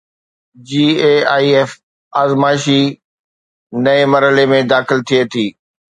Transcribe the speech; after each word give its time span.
GAIF 0.69 1.69
آزمائشي 2.21 2.81
ٽئين 3.85 4.03
مرحلي 4.13 4.45
۾ 4.55 4.63
داخل 4.73 4.97
ٿئي 5.11 5.21
ٿي 5.33 5.45